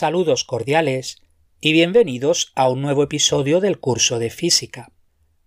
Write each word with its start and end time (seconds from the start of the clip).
Saludos 0.00 0.44
cordiales 0.44 1.20
y 1.60 1.72
bienvenidos 1.72 2.52
a 2.54 2.68
un 2.68 2.82
nuevo 2.82 3.02
episodio 3.02 3.58
del 3.58 3.80
curso 3.80 4.20
de 4.20 4.30
física. 4.30 4.92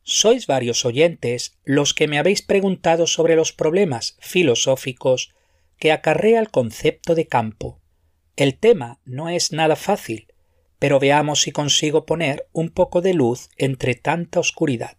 Sois 0.03 0.45
varios 0.45 0.83
oyentes 0.83 1.57
los 1.63 1.93
que 1.93 2.09
me 2.09 2.19
habéis 2.19 2.41
preguntado 2.41 3.07
sobre 3.07 3.37
los 3.37 3.53
problemas 3.53 4.17
filosóficos 4.19 5.33
que 5.79 5.93
acarrea 5.93 6.41
el 6.41 6.51
concepto 6.51 7.15
de 7.15 7.27
campo. 7.27 7.79
El 8.35 8.59
tema 8.59 8.99
no 9.05 9.29
es 9.29 9.53
nada 9.53 9.77
fácil, 9.77 10.27
pero 10.79 10.99
veamos 10.99 11.43
si 11.43 11.53
consigo 11.53 12.05
poner 12.05 12.49
un 12.51 12.71
poco 12.71 12.99
de 12.99 13.13
luz 13.13 13.47
entre 13.55 13.95
tanta 13.95 14.41
oscuridad. 14.41 14.97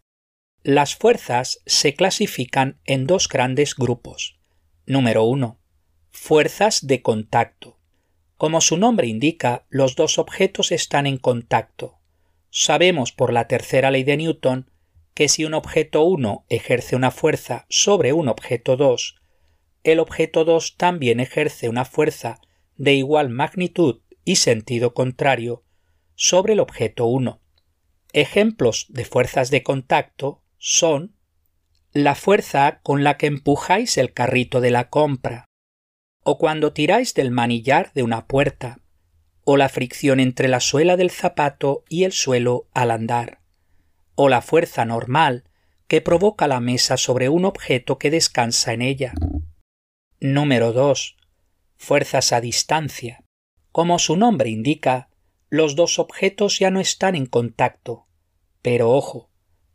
Las 0.62 0.96
fuerzas 0.96 1.58
se 1.66 1.92
clasifican 1.94 2.80
en 2.86 3.06
dos 3.06 3.28
grandes 3.28 3.74
grupos. 3.74 4.40
Número 4.86 5.24
1. 5.24 5.60
Fuerzas 6.10 6.86
de 6.86 7.02
contacto. 7.02 7.81
Como 8.42 8.60
su 8.60 8.76
nombre 8.76 9.06
indica, 9.06 9.66
los 9.68 9.94
dos 9.94 10.18
objetos 10.18 10.72
están 10.72 11.06
en 11.06 11.16
contacto. 11.16 12.00
Sabemos 12.50 13.12
por 13.12 13.32
la 13.32 13.46
tercera 13.46 13.92
ley 13.92 14.02
de 14.02 14.16
Newton 14.16 14.68
que 15.14 15.28
si 15.28 15.44
un 15.44 15.54
objeto 15.54 16.02
1 16.02 16.46
ejerce 16.48 16.96
una 16.96 17.12
fuerza 17.12 17.66
sobre 17.68 18.12
un 18.12 18.26
objeto 18.26 18.76
2, 18.76 19.14
el 19.84 20.00
objeto 20.00 20.44
2 20.44 20.76
también 20.76 21.20
ejerce 21.20 21.68
una 21.68 21.84
fuerza 21.84 22.40
de 22.76 22.94
igual 22.94 23.28
magnitud 23.28 24.00
y 24.24 24.34
sentido 24.34 24.92
contrario 24.92 25.62
sobre 26.16 26.54
el 26.54 26.58
objeto 26.58 27.06
1. 27.06 27.40
Ejemplos 28.12 28.86
de 28.88 29.04
fuerzas 29.04 29.52
de 29.52 29.62
contacto 29.62 30.42
son 30.58 31.14
la 31.92 32.16
fuerza 32.16 32.80
con 32.82 33.04
la 33.04 33.18
que 33.18 33.26
empujáis 33.26 33.96
el 33.98 34.12
carrito 34.12 34.60
de 34.60 34.72
la 34.72 34.88
compra, 34.90 35.51
o 36.24 36.38
cuando 36.38 36.72
tiráis 36.72 37.14
del 37.14 37.30
manillar 37.30 37.92
de 37.94 38.02
una 38.02 38.26
puerta, 38.26 38.80
o 39.44 39.56
la 39.56 39.68
fricción 39.68 40.20
entre 40.20 40.48
la 40.48 40.60
suela 40.60 40.96
del 40.96 41.10
zapato 41.10 41.84
y 41.88 42.04
el 42.04 42.12
suelo 42.12 42.68
al 42.74 42.90
andar, 42.90 43.40
o 44.14 44.28
la 44.28 44.42
fuerza 44.42 44.84
normal 44.84 45.44
que 45.88 46.00
provoca 46.00 46.46
la 46.46 46.60
mesa 46.60 46.96
sobre 46.96 47.28
un 47.28 47.44
objeto 47.44 47.98
que 47.98 48.10
descansa 48.10 48.72
en 48.72 48.82
ella. 48.82 49.12
Número 50.20 50.72
2. 50.72 51.16
Fuerzas 51.76 52.32
a 52.32 52.40
distancia. 52.40 53.24
Como 53.72 53.98
su 53.98 54.16
nombre 54.16 54.48
indica, 54.48 55.08
los 55.50 55.76
dos 55.76 55.98
objetos 55.98 56.58
ya 56.58 56.70
no 56.70 56.80
están 56.80 57.14
en 57.14 57.26
contacto. 57.26 58.06
Pero 58.62 58.90
ojo, 58.90 59.28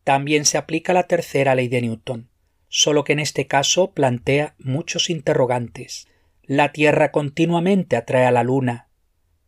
también 0.04 0.46
se 0.46 0.58
aplica 0.58 0.94
la 0.94 1.04
tercera 1.04 1.54
ley 1.54 1.68
de 1.68 1.82
Newton, 1.82 2.30
solo 2.70 3.04
que 3.04 3.14
en 3.14 3.20
este 3.20 3.46
caso 3.46 3.92
plantea 3.92 4.56
muchos 4.58 5.10
interrogantes. 5.10 6.08
La 6.50 6.72
Tierra 6.72 7.12
continuamente 7.12 7.98
atrae 7.98 8.26
a 8.26 8.32
la 8.32 8.42
Luna. 8.42 8.88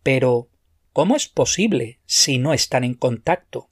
Pero, 0.04 0.50
¿cómo 0.92 1.16
es 1.16 1.30
posible 1.30 2.02
si 2.06 2.40
no 2.40 2.54
están 2.54 2.84
en 2.84 2.94
contacto? 2.94 3.70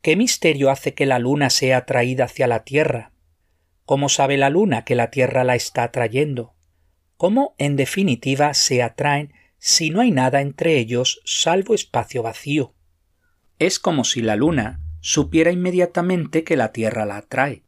¿Qué 0.00 0.16
misterio 0.16 0.70
hace 0.70 0.94
que 0.94 1.04
la 1.04 1.18
Luna 1.18 1.50
sea 1.50 1.76
atraída 1.76 2.24
hacia 2.24 2.46
la 2.46 2.64
Tierra? 2.64 3.12
¿Cómo 3.84 4.08
sabe 4.08 4.38
la 4.38 4.48
Luna 4.48 4.86
que 4.86 4.94
la 4.94 5.10
Tierra 5.10 5.44
la 5.44 5.54
está 5.54 5.82
atrayendo? 5.82 6.54
¿Cómo, 7.18 7.54
en 7.58 7.76
definitiva, 7.76 8.54
se 8.54 8.82
atraen 8.82 9.34
si 9.58 9.90
no 9.90 10.00
hay 10.00 10.10
nada 10.10 10.40
entre 10.40 10.78
ellos 10.78 11.20
salvo 11.26 11.74
espacio 11.74 12.22
vacío? 12.22 12.74
Es 13.58 13.78
como 13.78 14.02
si 14.02 14.22
la 14.22 14.34
Luna 14.34 14.80
supiera 15.00 15.50
inmediatamente 15.50 16.42
que 16.42 16.56
la 16.56 16.72
Tierra 16.72 17.04
la 17.04 17.18
atrae. 17.18 17.64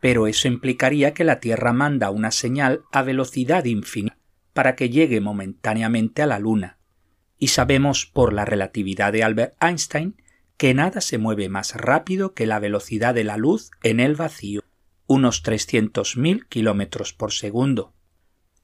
Pero 0.00 0.26
eso 0.26 0.48
implicaría 0.48 1.12
que 1.12 1.24
la 1.24 1.40
Tierra 1.40 1.74
manda 1.74 2.08
una 2.08 2.30
señal 2.30 2.84
a 2.90 3.02
velocidad 3.02 3.66
infinita 3.66 4.18
para 4.52 4.76
que 4.76 4.90
llegue 4.90 5.20
momentáneamente 5.20 6.22
a 6.22 6.26
la 6.26 6.38
Luna. 6.38 6.78
Y 7.38 7.48
sabemos 7.48 8.06
por 8.06 8.32
la 8.32 8.44
relatividad 8.44 9.12
de 9.12 9.24
Albert 9.24 9.54
Einstein 9.62 10.16
que 10.56 10.74
nada 10.74 11.00
se 11.00 11.16
mueve 11.16 11.48
más 11.48 11.74
rápido 11.74 12.34
que 12.34 12.46
la 12.46 12.58
velocidad 12.58 13.14
de 13.14 13.24
la 13.24 13.38
luz 13.38 13.70
en 13.82 13.98
el 13.98 14.14
vacío, 14.14 14.62
unos 15.06 15.42
300.000 15.42 16.46
kilómetros 16.48 17.14
por 17.14 17.32
segundo. 17.32 17.94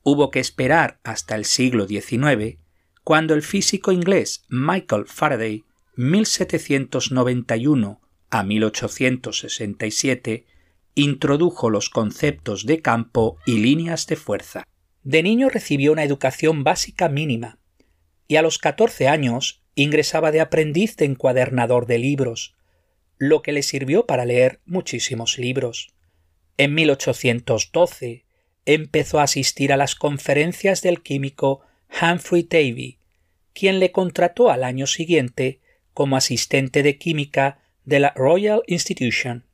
Hubo 0.03 0.31
que 0.31 0.41
esperar 0.41 1.01
hasta 1.05 1.37
el 1.37 1.47
siglo 1.47 1.87
XIX, 1.87 2.59
cuando 3.03 3.35
el 3.35 3.43
físico 3.43 3.93
inglés 3.93 4.45
Michael 4.49 5.07
Faraday 5.07 5.65
1791 5.97 8.01
a 8.29 8.43
1867 8.43 10.45
introdujo 10.95 11.71
los 11.71 11.89
conceptos 11.89 12.67
de 12.67 12.83
campo 12.83 13.39
y 13.47 13.59
líneas 13.59 14.07
de 14.07 14.17
fuerza. 14.17 14.65
De 15.07 15.23
niño 15.23 15.51
recibió 15.51 15.93
una 15.93 16.03
educación 16.03 16.65
básica 16.65 17.09
mínima 17.09 17.61
y 18.27 18.35
a 18.35 18.43
los 18.43 18.59
14 18.59 19.07
años 19.07 19.63
ingresaba 19.77 20.33
de 20.33 20.41
aprendiz 20.41 20.97
de 20.97 21.05
encuadernador 21.05 21.87
de 21.87 21.99
libros, 21.99 22.57
lo 23.17 23.41
que 23.41 23.53
le 23.53 23.63
sirvió 23.63 24.05
para 24.07 24.25
leer 24.25 24.59
muchísimos 24.67 25.39
libros. 25.39 25.95
En 26.57 26.75
1812 26.75 28.25
empezó 28.65 29.21
a 29.21 29.23
asistir 29.23 29.73
a 29.73 29.77
las 29.77 29.95
conferencias 29.95 30.83
del 30.83 31.05
químico 31.05 31.61
Humphrey 32.03 32.43
Davy, 32.43 32.99
quien 33.55 33.79
le 33.79 33.93
contrató 33.93 34.51
al 34.51 34.65
año 34.65 34.89
siguiente 34.89 35.61
como 35.95 36.17
asistente 36.17 36.83
de 36.83 36.99
química 36.99 37.61
de 37.85 38.01
la 38.01 38.13
Royal 38.17 38.63
Institution. 38.67 39.46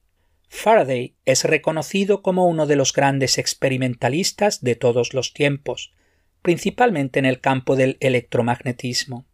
Faraday 0.55 1.17
es 1.25 1.45
reconocido 1.45 2.23
como 2.23 2.47
uno 2.47 2.67
de 2.67 2.77
los 2.77 2.93
grandes 2.93 3.39
experimentalistas 3.39 4.63
de 4.63 4.77
todos 4.77 5.15
los 5.15 5.33
tiempos, 5.33 5.93
principalmente 6.43 7.19
en 7.19 7.25
el 7.25 7.41
campo 7.41 7.75
del 7.75 7.97
electromagnetismo. 8.01 9.25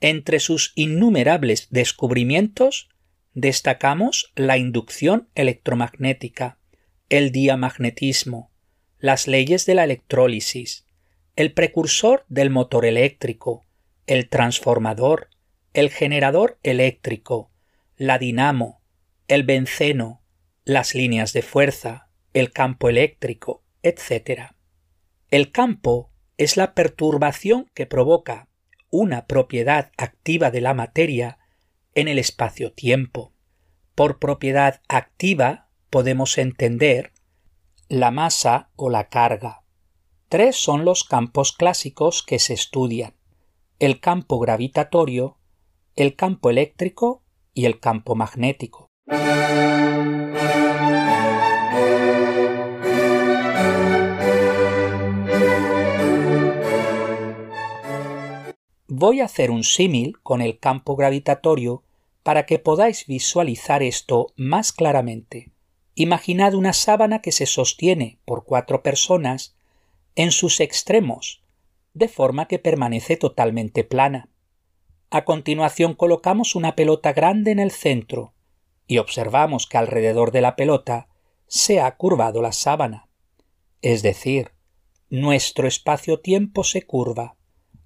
Entre 0.00 0.40
sus 0.40 0.72
innumerables 0.74 1.68
descubrimientos 1.70 2.88
destacamos 3.34 4.32
la 4.34 4.56
inducción 4.56 5.28
electromagnética, 5.34 6.58
el 7.10 7.32
diamagnetismo, 7.32 8.50
las 8.98 9.28
leyes 9.28 9.66
de 9.66 9.74
la 9.74 9.84
electrólisis, 9.84 10.86
el 11.36 11.52
precursor 11.52 12.24
del 12.28 12.48
motor 12.48 12.86
eléctrico, 12.86 13.66
el 14.06 14.30
transformador, 14.30 15.28
el 15.74 15.90
generador 15.90 16.58
eléctrico, 16.62 17.52
la 17.98 18.18
dinamo, 18.18 18.80
el 19.28 19.42
benceno, 19.44 20.22
las 20.66 20.96
líneas 20.96 21.32
de 21.32 21.42
fuerza, 21.42 22.08
el 22.34 22.52
campo 22.52 22.88
eléctrico, 22.88 23.62
etc. 23.84 24.50
El 25.30 25.52
campo 25.52 26.10
es 26.38 26.56
la 26.56 26.74
perturbación 26.74 27.70
que 27.72 27.86
provoca 27.86 28.48
una 28.90 29.26
propiedad 29.28 29.92
activa 29.96 30.50
de 30.50 30.60
la 30.60 30.74
materia 30.74 31.38
en 31.94 32.08
el 32.08 32.18
espacio-tiempo. 32.18 33.32
Por 33.94 34.18
propiedad 34.18 34.82
activa 34.88 35.68
podemos 35.88 36.36
entender 36.36 37.12
la 37.88 38.10
masa 38.10 38.70
o 38.74 38.90
la 38.90 39.08
carga. 39.08 39.62
Tres 40.28 40.56
son 40.56 40.84
los 40.84 41.04
campos 41.04 41.52
clásicos 41.52 42.24
que 42.24 42.40
se 42.40 42.54
estudian. 42.54 43.14
El 43.78 44.00
campo 44.00 44.40
gravitatorio, 44.40 45.38
el 45.94 46.16
campo 46.16 46.50
eléctrico 46.50 47.22
y 47.54 47.66
el 47.66 47.78
campo 47.78 48.16
magnético. 48.16 48.85
Voy 49.08 49.14
a 59.20 59.26
hacer 59.26 59.52
un 59.52 59.62
símil 59.62 60.18
con 60.24 60.42
el 60.42 60.58
campo 60.58 60.96
gravitatorio 60.96 61.84
para 62.24 62.46
que 62.46 62.58
podáis 62.58 63.06
visualizar 63.06 63.84
esto 63.84 64.32
más 64.34 64.72
claramente. 64.72 65.52
Imaginad 65.94 66.54
una 66.54 66.72
sábana 66.72 67.22
que 67.22 67.30
se 67.30 67.46
sostiene 67.46 68.18
por 68.24 68.44
cuatro 68.44 68.82
personas 68.82 69.54
en 70.16 70.32
sus 70.32 70.58
extremos, 70.58 71.44
de 71.94 72.08
forma 72.08 72.48
que 72.48 72.58
permanece 72.58 73.16
totalmente 73.16 73.84
plana. 73.84 74.28
A 75.10 75.24
continuación 75.24 75.94
colocamos 75.94 76.56
una 76.56 76.74
pelota 76.74 77.12
grande 77.12 77.52
en 77.52 77.60
el 77.60 77.70
centro 77.70 78.32
y 78.86 78.98
observamos 78.98 79.66
que 79.66 79.78
alrededor 79.78 80.32
de 80.32 80.40
la 80.40 80.56
pelota 80.56 81.08
se 81.46 81.80
ha 81.80 81.96
curvado 81.96 82.42
la 82.42 82.52
sábana. 82.52 83.08
Es 83.82 84.02
decir, 84.02 84.52
nuestro 85.10 85.68
espacio-tiempo 85.68 86.64
se 86.64 86.82
curva. 86.82 87.36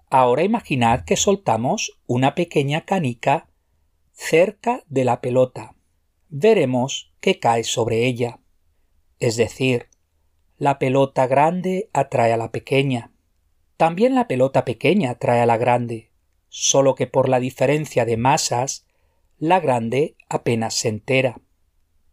Ahora 0.08 0.42
imaginad 0.42 1.04
que 1.04 1.16
soltamos 1.16 2.00
una 2.06 2.34
pequeña 2.34 2.84
canica 2.84 3.48
cerca 4.12 4.82
de 4.88 5.04
la 5.04 5.20
pelota. 5.20 5.74
Veremos 6.28 7.12
que 7.20 7.38
cae 7.38 7.64
sobre 7.64 8.06
ella. 8.06 8.40
Es 9.18 9.36
decir, 9.36 9.88
la 10.56 10.78
pelota 10.78 11.26
grande 11.26 11.90
atrae 11.92 12.32
a 12.32 12.36
la 12.36 12.50
pequeña. 12.50 13.12
También 13.76 14.14
la 14.14 14.28
pelota 14.28 14.64
pequeña 14.64 15.10
atrae 15.10 15.40
a 15.40 15.46
la 15.46 15.56
grande 15.56 16.10
solo 16.50 16.94
que 16.96 17.06
por 17.06 17.28
la 17.28 17.40
diferencia 17.40 18.04
de 18.04 18.18
masas, 18.18 18.84
la 19.40 19.58
grande 19.58 20.16
apenas 20.28 20.74
se 20.74 20.88
entera. 20.88 21.40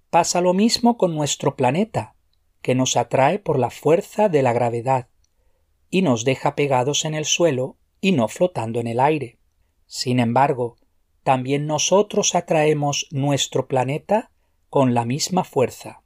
Pasa 0.09 0.39
lo 0.39 0.53
mismo 0.53 0.97
con 0.97 1.13
nuestro 1.13 1.57
planeta, 1.57 2.15
que 2.61 2.73
nos 2.73 2.95
atrae 2.95 3.37
por 3.37 3.59
la 3.59 3.69
fuerza 3.69 4.29
de 4.29 4.41
la 4.41 4.53
gravedad, 4.53 5.09
y 5.89 6.03
nos 6.03 6.23
deja 6.23 6.55
pegados 6.55 7.03
en 7.03 7.13
el 7.13 7.25
suelo 7.25 7.75
y 7.99 8.13
no 8.13 8.29
flotando 8.29 8.79
en 8.79 8.87
el 8.87 9.01
aire. 9.01 9.37
Sin 9.87 10.21
embargo, 10.21 10.77
también 11.23 11.67
nosotros 11.67 12.33
atraemos 12.33 13.07
nuestro 13.11 13.67
planeta 13.67 14.31
con 14.69 14.93
la 14.93 15.03
misma 15.03 15.43
fuerza. 15.43 16.03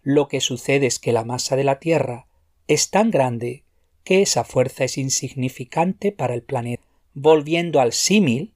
Lo 0.00 0.26
que 0.26 0.40
sucede 0.40 0.86
es 0.86 0.98
que 0.98 1.12
la 1.12 1.24
masa 1.24 1.54
de 1.54 1.64
la 1.64 1.80
Tierra 1.80 2.26
es 2.66 2.88
tan 2.90 3.10
grande 3.10 3.64
que 4.04 4.22
esa 4.22 4.44
fuerza 4.44 4.84
es 4.84 4.96
insignificante 4.96 6.12
para 6.12 6.32
el 6.32 6.42
planeta. 6.42 6.82
Volviendo 7.12 7.78
al 7.78 7.92
símil, 7.92 8.51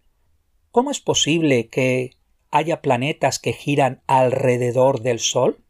¿cómo 0.76 0.90
es 0.90 1.00
posible 1.00 1.68
que 1.68 2.18
haya 2.50 2.82
planetas 2.82 3.38
que 3.38 3.54
giran 3.54 4.02
alrededor 4.06 5.00
del 5.00 5.20
Sol? 5.20 5.64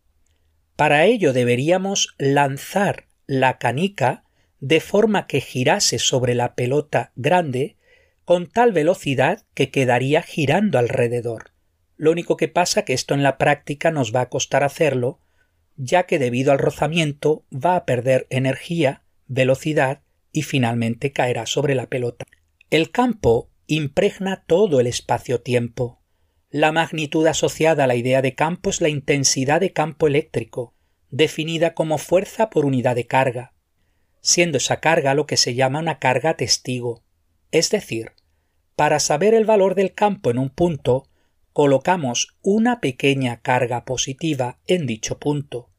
Para 0.74 1.04
ello 1.04 1.32
deberíamos 1.32 2.16
lanzar 2.18 3.06
la 3.28 3.58
canica 3.58 4.24
de 4.58 4.80
forma 4.80 5.28
que 5.28 5.40
girase 5.40 6.00
sobre 6.00 6.34
la 6.34 6.56
pelota 6.56 7.12
grande 7.14 7.76
con 8.24 8.48
tal 8.48 8.72
velocidad 8.72 9.44
que 9.54 9.70
quedaría 9.70 10.22
girando 10.22 10.76
alrededor. 10.76 11.52
Lo 11.96 12.10
único 12.10 12.36
que 12.36 12.48
pasa 12.48 12.84
que 12.84 12.92
esto 12.92 13.14
en 13.14 13.22
la 13.22 13.38
práctica 13.38 13.92
nos 13.92 14.12
va 14.12 14.22
a 14.22 14.28
costar 14.28 14.64
hacerlo, 14.64 15.20
ya 15.76 16.06
que 16.06 16.18
debido 16.18 16.50
al 16.50 16.58
rozamiento 16.58 17.44
va 17.52 17.76
a 17.76 17.84
perder 17.84 18.26
energía, 18.28 19.04
velocidad 19.28 20.00
y 20.32 20.42
finalmente 20.42 21.12
caerá 21.12 21.46
sobre 21.46 21.76
la 21.76 21.86
pelota. 21.86 22.24
El 22.70 22.90
campo 22.90 23.50
impregna 23.66 24.44
todo 24.46 24.78
el 24.80 24.86
espacio-tiempo. 24.86 26.00
La 26.50 26.70
magnitud 26.70 27.26
asociada 27.26 27.84
a 27.84 27.86
la 27.86 27.96
idea 27.96 28.22
de 28.22 28.34
campo 28.34 28.70
es 28.70 28.80
la 28.80 28.88
intensidad 28.88 29.60
de 29.60 29.72
campo 29.72 30.06
eléctrico, 30.06 30.74
definida 31.10 31.74
como 31.74 31.98
fuerza 31.98 32.48
por 32.50 32.64
unidad 32.64 32.94
de 32.94 33.06
carga, 33.06 33.54
siendo 34.20 34.58
esa 34.58 34.78
carga 34.80 35.14
lo 35.14 35.26
que 35.26 35.36
se 35.36 35.54
llama 35.54 35.80
una 35.80 35.98
carga 35.98 36.36
testigo. 36.36 37.02
Es 37.50 37.70
decir, 37.70 38.12
para 38.76 39.00
saber 39.00 39.34
el 39.34 39.44
valor 39.44 39.74
del 39.74 39.94
campo 39.94 40.30
en 40.30 40.38
un 40.38 40.50
punto, 40.50 41.08
colocamos 41.52 42.36
una 42.42 42.80
pequeña 42.80 43.40
carga 43.40 43.84
positiva 43.84 44.60
en 44.66 44.86
dicho 44.86 45.18
punto. 45.18 45.70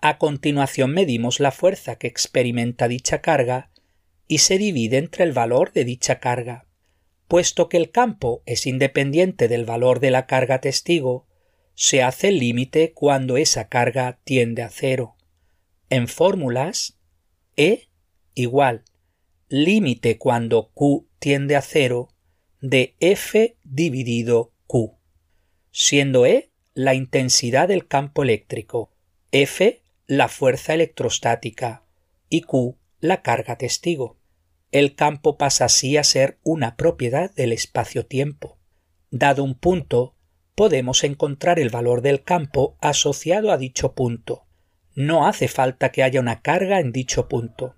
A 0.00 0.18
continuación 0.18 0.92
medimos 0.92 1.40
la 1.40 1.52
fuerza 1.52 1.96
que 1.96 2.06
experimenta 2.06 2.88
dicha 2.88 3.20
carga 3.20 3.70
y 4.26 4.38
se 4.38 4.58
divide 4.58 4.98
entre 4.98 5.24
el 5.24 5.32
valor 5.32 5.72
de 5.72 5.84
dicha 5.84 6.20
carga. 6.20 6.66
Puesto 7.30 7.68
que 7.68 7.76
el 7.76 7.92
campo 7.92 8.42
es 8.44 8.66
independiente 8.66 9.46
del 9.46 9.64
valor 9.64 10.00
de 10.00 10.10
la 10.10 10.26
carga 10.26 10.60
testigo, 10.60 11.28
se 11.74 12.02
hace 12.02 12.26
el 12.26 12.40
límite 12.40 12.92
cuando 12.92 13.36
esa 13.36 13.68
carga 13.68 14.18
tiende 14.24 14.64
a 14.64 14.68
cero. 14.68 15.14
En 15.90 16.08
fórmulas, 16.08 16.98
E 17.54 17.86
igual 18.34 18.82
límite 19.48 20.18
cuando 20.18 20.72
Q 20.74 21.06
tiende 21.20 21.54
a 21.54 21.62
cero 21.62 22.08
de 22.60 22.96
F 22.98 23.56
dividido 23.62 24.52
Q, 24.66 24.96
siendo 25.70 26.26
E 26.26 26.50
la 26.74 26.94
intensidad 26.94 27.68
del 27.68 27.86
campo 27.86 28.24
eléctrico, 28.24 28.90
F 29.30 29.80
la 30.08 30.26
fuerza 30.26 30.74
electrostática 30.74 31.84
y 32.28 32.40
Q 32.40 32.76
la 32.98 33.22
carga 33.22 33.56
testigo 33.56 34.19
el 34.72 34.94
campo 34.94 35.36
pasa 35.36 35.64
así 35.64 35.96
a 35.96 36.04
ser 36.04 36.38
una 36.42 36.76
propiedad 36.76 37.34
del 37.34 37.52
espacio-tiempo. 37.52 38.58
Dado 39.10 39.42
un 39.42 39.54
punto, 39.54 40.14
podemos 40.54 41.02
encontrar 41.02 41.58
el 41.58 41.70
valor 41.70 42.02
del 42.02 42.22
campo 42.22 42.76
asociado 42.80 43.50
a 43.50 43.58
dicho 43.58 43.94
punto. 43.94 44.46
No 44.94 45.26
hace 45.26 45.48
falta 45.48 45.90
que 45.90 46.02
haya 46.02 46.20
una 46.20 46.42
carga 46.42 46.78
en 46.80 46.92
dicho 46.92 47.28
punto. 47.28 47.76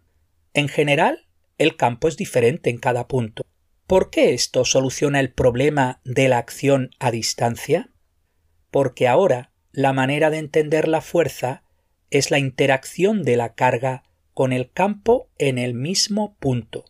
En 0.52 0.68
general, 0.68 1.26
el 1.56 1.76
campo 1.76 2.08
es 2.08 2.16
diferente 2.16 2.68
en 2.68 2.78
cada 2.78 3.08
punto. 3.08 3.44
¿Por 3.86 4.10
qué 4.10 4.34
esto 4.34 4.64
soluciona 4.64 5.20
el 5.20 5.32
problema 5.32 6.00
de 6.04 6.28
la 6.28 6.38
acción 6.38 6.90
a 6.98 7.10
distancia? 7.10 7.90
Porque 8.70 9.08
ahora 9.08 9.52
la 9.70 9.92
manera 9.92 10.28
de 10.30 10.38
entender 10.38 10.88
la 10.88 11.00
fuerza 11.00 11.64
es 12.10 12.30
la 12.30 12.38
interacción 12.38 13.22
de 13.22 13.36
la 13.36 13.54
carga 13.54 14.04
con 14.34 14.52
el 14.52 14.70
campo 14.70 15.28
en 15.38 15.58
el 15.58 15.74
mismo 15.74 16.36
punto. 16.38 16.84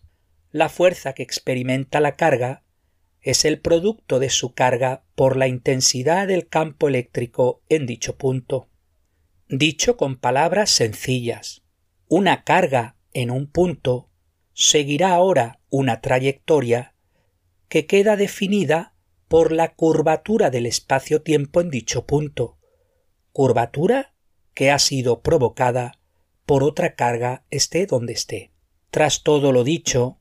La 0.51 0.69
fuerza 0.69 1.13
que 1.13 1.23
experimenta 1.23 2.01
la 2.01 2.17
carga 2.17 2.63
es 3.21 3.45
el 3.45 3.61
producto 3.61 4.19
de 4.19 4.31
su 4.31 4.55
carga 4.55 5.05
por 5.15 5.37
la 5.37 5.49
intensidad 5.49 6.27
del 6.27 6.49
campo 6.49 6.89
eléctrico 6.89 7.63
en 7.69 7.87
dicho 7.87 8.17
punto. 8.17 8.69
Dicho 9.49 9.97
con 9.97 10.17
palabras 10.17 10.71
sencillas, 10.71 11.63
una 12.09 12.45
carga 12.45 12.97
en 13.13 13.31
un 13.31 13.47
punto 13.47 14.11
seguirá 14.55 15.13
ahora 15.15 15.61
una 15.71 16.01
trayectoria 16.01 16.95
que 17.69 17.87
queda 17.87 18.17
definida 18.17 18.95
por 19.29 19.53
la 19.53 19.75
curvatura 19.75 20.51
del 20.51 20.67
espacio-tiempo 20.67 21.61
en 21.63 21.71
dicho 21.71 22.07
punto, 22.07 22.59
curvatura 23.33 24.15
que 24.53 24.71
ha 24.71 24.79
sido 24.79 25.23
provocada 25.23 26.02
por 26.53 26.65
otra 26.65 26.97
carga 26.97 27.47
esté 27.51 27.87
donde 27.87 28.13
esté. 28.13 28.53
Tras 28.91 29.23
todo 29.23 29.53
lo 29.53 29.65
dicho, 29.65 30.19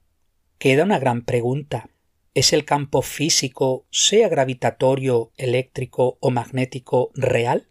queda 0.60 0.86
una 0.86 0.98
gran 0.98 1.26
pregunta. 1.26 1.90
¿Es 2.34 2.54
el 2.54 2.64
campo 2.64 3.02
físico, 3.02 3.86
sea 3.92 4.30
gravitatorio, 4.30 5.34
eléctrico 5.36 6.18
o 6.22 6.32
magnético, 6.32 7.12
real? 7.16 7.68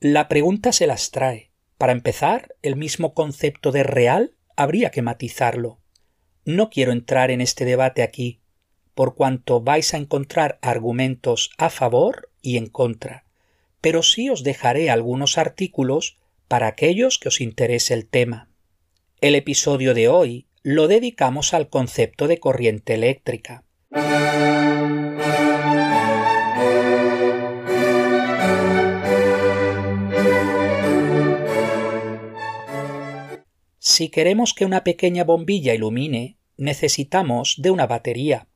La 0.00 0.28
pregunta 0.28 0.72
se 0.72 0.86
las 0.86 1.10
trae. 1.10 1.50
Para 1.76 1.92
empezar, 1.92 2.54
el 2.62 2.74
mismo 2.74 3.12
concepto 3.12 3.70
de 3.70 3.82
real 3.82 4.34
habría 4.56 4.90
que 4.90 5.02
matizarlo. 5.02 5.78
No 6.46 6.70
quiero 6.70 6.90
entrar 6.90 7.30
en 7.30 7.42
este 7.42 7.66
debate 7.66 8.02
aquí, 8.02 8.40
por 8.94 9.14
cuanto 9.14 9.60
vais 9.60 9.92
a 9.92 9.98
encontrar 9.98 10.58
argumentos 10.62 11.50
a 11.58 11.68
favor 11.68 12.30
y 12.40 12.56
en 12.56 12.66
contra, 12.68 13.26
pero 13.82 14.02
sí 14.02 14.30
os 14.30 14.42
dejaré 14.42 14.88
algunos 14.88 15.36
artículos 15.36 16.16
para 16.54 16.68
aquellos 16.68 17.18
que 17.18 17.26
os 17.26 17.40
interese 17.40 17.94
el 17.94 18.06
tema. 18.06 18.48
El 19.20 19.34
episodio 19.34 19.92
de 19.92 20.06
hoy 20.06 20.46
lo 20.62 20.86
dedicamos 20.86 21.52
al 21.52 21.68
concepto 21.68 22.28
de 22.28 22.38
corriente 22.38 22.94
eléctrica. 22.94 23.64
Si 33.80 34.08
queremos 34.10 34.54
que 34.54 34.64
una 34.64 34.84
pequeña 34.84 35.24
bombilla 35.24 35.74
ilumine, 35.74 36.36
necesitamos 36.56 37.56
de 37.58 37.72
una 37.72 37.88
batería, 37.88 38.46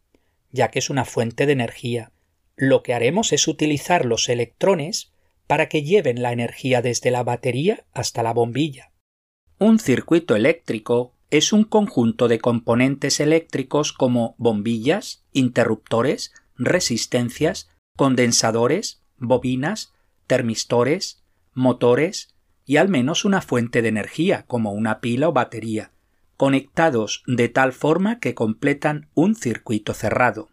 ya 0.53 0.71
que 0.71 0.79
es 0.79 0.89
una 0.89 1.05
fuente 1.05 1.47
de 1.47 1.55
energía. 1.55 2.13
Lo 2.55 2.85
que 2.85 2.95
haremos 2.95 3.33
es 3.33 3.49
utilizar 3.49 4.05
los 4.05 4.29
electrones 4.29 5.11
para 5.49 5.69
que 5.69 5.83
lleven 5.83 6.23
la 6.23 6.33
energía 6.33 6.83
desde 6.83 7.11
la 7.11 7.25
batería 7.25 7.85
hasta 7.93 8.23
la 8.23 8.33
bombilla. 8.33 8.93
Un 9.59 9.81
circuito 9.81 10.37
eléctrico 10.37 11.15
es 11.31 11.53
un 11.53 11.65
conjunto 11.65 12.29
de 12.29 12.39
componentes 12.39 13.19
eléctricos 13.19 13.93
como 13.93 14.37
bombillas, 14.39 15.25
interruptores, 15.33 16.33
resistencias, 16.57 17.71
condensadores, 17.97 19.03
bobinas, 19.17 19.93
termistores, 20.27 21.25
motores 21.55 22.35
y 22.65 22.77
al 22.77 22.89
menos 22.89 23.25
una 23.25 23.41
fuente 23.41 23.83
de 23.83 23.89
energía 23.89 24.45
como 24.47 24.73
una 24.73 25.01
pila 25.01 25.31
o 25.31 25.33
batería, 25.33 25.93
conectados 26.37 27.23
de 27.27 27.49
tal 27.49 27.73
forma 27.73 28.21
que 28.21 28.35
completan 28.35 29.09
un 29.15 29.35
circuito 29.35 29.95
cerrado 29.95 30.51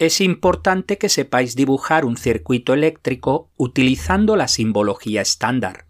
es 0.00 0.22
importante 0.22 0.96
que 0.96 1.10
sepáis 1.10 1.54
dibujar 1.54 2.06
un 2.06 2.16
circuito 2.16 2.72
eléctrico 2.72 3.52
utilizando 3.58 4.34
la 4.34 4.48
simbología 4.48 5.20
estándar, 5.20 5.86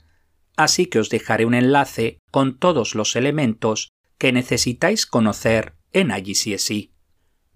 así 0.56 0.86
que 0.86 0.98
os 0.98 1.10
dejaré 1.10 1.46
un 1.46 1.54
enlace 1.54 2.18
con 2.32 2.58
todos 2.58 2.96
los 2.96 3.14
elementos 3.14 3.92
que 4.18 4.32
necesitáis 4.32 5.06
conocer 5.06 5.76
en 5.92 6.10
IGCSE. 6.10 6.90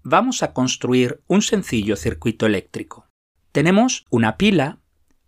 Vamos 0.01 0.43
a 0.43 0.53
construir 0.53 1.21
un 1.27 1.41
sencillo 1.41 1.97
circuito 1.97 2.45
eléctrico. 2.45 3.09
Tenemos 3.51 4.05
una 4.09 4.37
pila, 4.37 4.79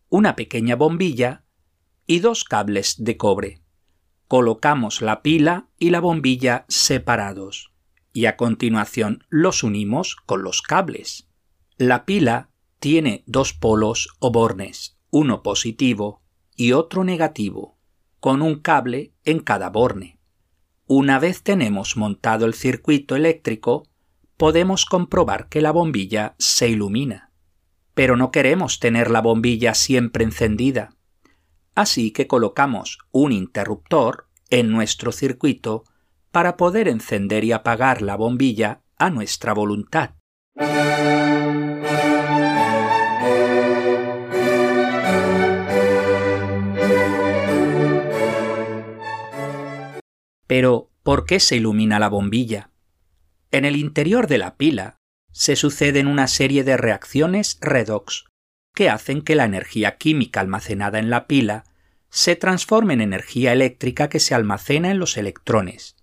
una 0.07 0.38
pequeña 0.38 0.77
bombilla 0.77 1.43
y 2.05 2.19
dos 2.19 2.46
cables 2.46 3.03
de 3.03 3.17
cobre. 3.17 3.62
Colocamos 4.29 5.01
la 5.01 5.22
pila 5.22 5.67
y 5.77 5.89
la 5.89 6.00
bombilla 6.00 6.63
separados 6.69 7.74
y 8.18 8.26
a 8.26 8.36
continuación 8.36 9.24
los 9.30 9.62
unimos 9.62 10.16
con 10.16 10.42
los 10.42 10.64
cables. 10.64 11.30
La 11.78 12.04
pila 12.04 12.50
tiene 12.80 13.24
dos 13.28 13.54
polos 13.54 14.10
o 14.18 14.32
bornes, 14.32 14.98
uno 15.12 15.44
positivo 15.44 16.24
y 16.56 16.72
otro 16.72 17.04
negativo, 17.04 17.78
con 18.20 18.42
un 18.42 18.60
cable 18.60 19.14
en 19.24 19.40
cada 19.40 19.70
borne. 19.70 20.18
Una 20.88 21.20
vez 21.20 21.44
tenemos 21.44 21.96
montado 21.96 22.48
el 22.48 22.56
circuito 22.56 23.16
eléctrico, 23.16 23.88
podemos 24.36 24.86
comprobar 24.86 25.48
que 25.48 25.62
la 25.62 25.70
bombilla 25.70 26.34
se 26.40 26.70
ilumina. 26.70 27.32
Pero 27.94 28.18
no 28.18 28.32
queremos 28.32 28.80
tener 28.80 29.12
la 29.12 29.22
bombilla 29.22 29.76
siempre 29.76 30.24
encendida. 30.24 30.90
Así 31.76 32.10
que 32.10 32.26
colocamos 32.26 32.98
un 33.12 33.32
interruptor 33.32 34.28
en 34.50 34.72
nuestro 34.72 35.12
circuito 35.12 35.84
para 36.31 36.57
poder 36.57 36.88
encender 36.88 37.43
y 37.43 37.51
apagar 37.51 38.01
la 38.01 38.15
bombilla 38.15 38.81
a 38.98 39.10
nuestra 39.10 39.53
voluntad. 39.53 40.12
Pero, 50.48 50.89
¿por 51.03 51.25
qué 51.25 51.39
se 51.39 51.57
ilumina 51.57 52.00
la 52.00 52.07
bombilla? 52.07 52.72
En 53.51 53.65
el 53.65 53.75
interior 53.75 54.27
de 54.27 54.38
la 54.38 54.55
pila 54.55 54.96
se 55.31 55.55
suceden 55.55 56.07
una 56.07 56.27
serie 56.27 56.63
de 56.63 56.77
reacciones 56.77 57.60
redox 57.62 58.25
que 58.74 58.89
hacen 58.89 59.22
que 59.22 59.36
la 59.36 59.46
energía 59.46 59.98
química 59.98 60.39
almacenada 60.39 61.00
en 61.00 61.10
la 61.10 61.27
pila 61.27 61.65
se 62.10 62.36
transforme 62.36 62.93
en 62.93 63.01
energía 63.01 63.51
eléctrica 63.51 64.07
que 64.07 64.19
se 64.19 64.34
almacena 64.34 64.91
en 64.91 65.00
los 65.00 65.17
electrones. 65.17 65.97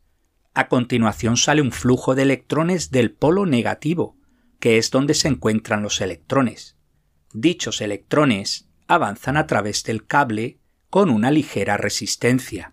A 0.54 0.68
continuación 0.68 1.36
sale 1.36 1.60
un 1.60 1.72
flujo 1.72 2.14
de 2.14 2.22
electrones 2.22 2.92
del 2.92 3.10
polo 3.10 3.44
negativo, 3.44 4.16
que 4.60 4.78
es 4.78 4.92
donde 4.92 5.14
se 5.14 5.26
encuentran 5.26 5.82
los 5.82 6.00
electrones. 6.00 6.76
Dichos 7.32 7.80
electrones 7.80 8.68
avanzan 8.86 9.36
a 9.36 9.48
través 9.48 9.82
del 9.82 10.06
cable 10.06 10.60
con 10.90 11.10
una 11.10 11.32
ligera 11.32 11.76
resistencia. 11.76 12.72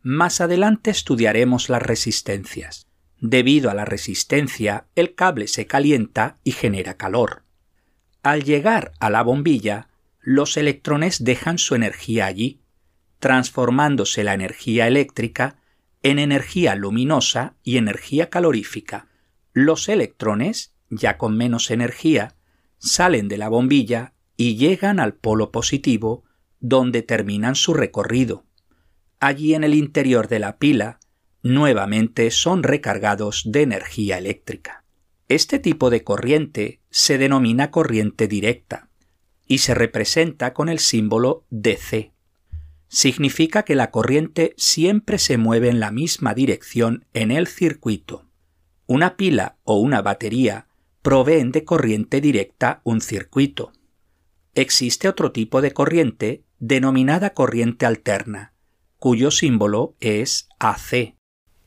Más 0.00 0.40
adelante 0.40 0.90
estudiaremos 0.90 1.68
las 1.68 1.82
resistencias. 1.82 2.86
Debido 3.20 3.70
a 3.70 3.74
la 3.74 3.84
resistencia, 3.84 4.86
el 4.94 5.14
cable 5.14 5.48
se 5.48 5.66
calienta 5.66 6.38
y 6.44 6.52
genera 6.52 6.96
calor. 6.96 7.44
Al 8.22 8.42
llegar 8.42 8.92
a 9.00 9.10
la 9.10 9.22
bombilla, 9.22 9.90
los 10.20 10.56
electrones 10.56 11.24
dejan 11.24 11.58
su 11.58 11.74
energía 11.74 12.24
allí, 12.24 12.62
transformándose 13.18 14.24
la 14.24 14.32
energía 14.32 14.86
eléctrica 14.86 15.57
en 16.02 16.18
energía 16.18 16.74
luminosa 16.74 17.56
y 17.62 17.76
energía 17.76 18.30
calorífica. 18.30 19.08
Los 19.52 19.88
electrones, 19.88 20.74
ya 20.90 21.18
con 21.18 21.36
menos 21.36 21.70
energía, 21.70 22.34
salen 22.78 23.28
de 23.28 23.38
la 23.38 23.48
bombilla 23.48 24.14
y 24.36 24.56
llegan 24.56 25.00
al 25.00 25.14
polo 25.14 25.50
positivo, 25.50 26.24
donde 26.60 27.02
terminan 27.02 27.54
su 27.54 27.74
recorrido. 27.74 28.44
Allí 29.20 29.54
en 29.54 29.64
el 29.64 29.74
interior 29.74 30.28
de 30.28 30.38
la 30.38 30.58
pila, 30.58 31.00
nuevamente 31.42 32.30
son 32.30 32.62
recargados 32.62 33.42
de 33.46 33.62
energía 33.62 34.18
eléctrica. 34.18 34.84
Este 35.28 35.58
tipo 35.58 35.90
de 35.90 36.04
corriente 36.04 36.80
se 36.90 37.18
denomina 37.18 37.70
corriente 37.70 38.28
directa 38.28 38.88
y 39.46 39.58
se 39.58 39.74
representa 39.74 40.54
con 40.54 40.68
el 40.68 40.78
símbolo 40.78 41.44
DC. 41.50 42.12
Significa 42.88 43.64
que 43.64 43.74
la 43.74 43.90
corriente 43.90 44.54
siempre 44.56 45.18
se 45.18 45.36
mueve 45.36 45.68
en 45.68 45.78
la 45.78 45.90
misma 45.90 46.34
dirección 46.34 47.04
en 47.12 47.30
el 47.30 47.46
circuito. 47.46 48.26
Una 48.86 49.16
pila 49.16 49.58
o 49.64 49.78
una 49.78 50.00
batería 50.00 50.66
proveen 51.02 51.52
de 51.52 51.64
corriente 51.64 52.20
directa 52.20 52.80
un 52.84 53.00
circuito. 53.00 53.72
Existe 54.54 55.08
otro 55.08 55.32
tipo 55.32 55.60
de 55.60 55.72
corriente 55.72 56.44
denominada 56.58 57.34
corriente 57.34 57.86
alterna, 57.86 58.54
cuyo 58.98 59.30
símbolo 59.30 59.94
es 60.00 60.48
AC. 60.58 61.14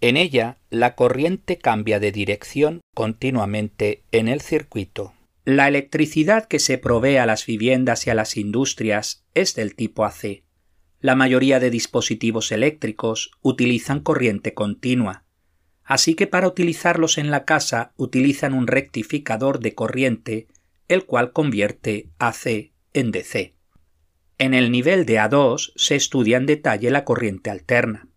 En 0.01 0.17
ella, 0.17 0.57
la 0.69 0.95
corriente 0.95 1.59
cambia 1.59 1.99
de 1.99 2.11
dirección 2.11 2.81
continuamente 2.95 4.03
en 4.11 4.27
el 4.27 4.41
circuito. 4.41 5.13
La 5.45 5.67
electricidad 5.67 6.47
que 6.47 6.59
se 6.59 6.77
provee 6.77 7.17
a 7.17 7.25
las 7.25 7.45
viviendas 7.45 8.07
y 8.07 8.09
a 8.09 8.15
las 8.15 8.35
industrias 8.35 9.25
es 9.33 9.55
del 9.55 9.75
tipo 9.75 10.03
AC. 10.05 10.43
La 11.01 11.15
mayoría 11.15 11.59
de 11.59 11.69
dispositivos 11.69 12.51
eléctricos 12.51 13.31
utilizan 13.41 13.99
corriente 13.99 14.53
continua, 14.53 15.25
así 15.83 16.15
que 16.15 16.27
para 16.27 16.47
utilizarlos 16.47 17.17
en 17.17 17.31
la 17.31 17.43
casa 17.43 17.91
utilizan 17.97 18.53
un 18.53 18.67
rectificador 18.67 19.59
de 19.59 19.75
corriente, 19.75 20.47
el 20.87 21.05
cual 21.05 21.33
convierte 21.33 22.09
AC 22.19 22.71
en 22.93 23.11
DC. 23.11 23.55
En 24.37 24.53
el 24.53 24.71
nivel 24.71 25.05
de 25.05 25.19
A2 25.19 25.73
se 25.75 25.95
estudia 25.95 26.37
en 26.37 26.45
detalle 26.45 26.89
la 26.91 27.03
corriente 27.03 27.49
alterna 27.49 28.07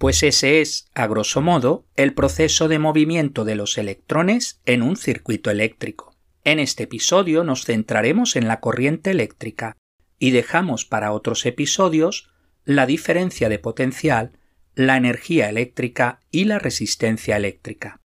pues 0.00 0.22
ese 0.22 0.62
es, 0.62 0.86
a 0.94 1.06
grosso 1.06 1.42
modo, 1.42 1.84
el 1.94 2.14
proceso 2.14 2.68
de 2.68 2.78
movimiento 2.78 3.44
de 3.44 3.54
los 3.54 3.76
electrones 3.76 4.58
en 4.64 4.80
un 4.80 4.96
circuito 4.96 5.50
eléctrico. 5.50 6.16
En 6.42 6.58
este 6.58 6.84
episodio 6.84 7.44
nos 7.44 7.66
centraremos 7.66 8.34
en 8.34 8.48
la 8.48 8.60
corriente 8.60 9.10
eléctrica 9.10 9.76
y 10.20 10.30
dejamos 10.30 10.84
para 10.84 11.10
otros 11.10 11.44
episodios 11.46 12.30
la 12.64 12.86
diferencia 12.86 13.48
de 13.48 13.58
potencial, 13.58 14.38
la 14.76 14.96
energía 14.96 15.48
eléctrica 15.48 16.20
y 16.30 16.44
la 16.44 16.60
resistencia 16.60 17.36
eléctrica. 17.36 17.96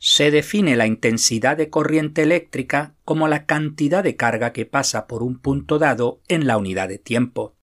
se 0.00 0.30
define 0.30 0.74
la 0.74 0.86
intensidad 0.86 1.56
de 1.56 1.70
corriente 1.70 2.22
eléctrica 2.22 2.96
como 3.04 3.28
la 3.28 3.46
cantidad 3.46 4.02
de 4.02 4.16
carga 4.16 4.52
que 4.52 4.66
pasa 4.66 5.06
por 5.06 5.22
un 5.22 5.38
punto 5.38 5.78
dado 5.78 6.22
en 6.26 6.46
la 6.46 6.56
unidad 6.56 6.88
de 6.88 6.98
tiempo. 6.98 7.56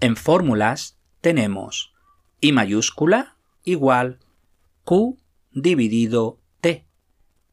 En 0.00 0.16
fórmulas 0.16 0.98
tenemos 1.20 1.94
I 2.40 2.52
mayúscula 2.52 3.35
igual 3.66 4.20
Q 4.84 5.18
dividido 5.52 6.40
T, 6.62 6.86